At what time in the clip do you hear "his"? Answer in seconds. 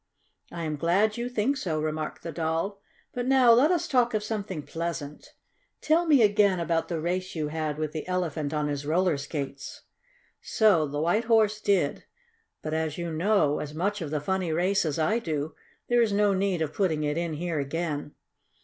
8.67-8.83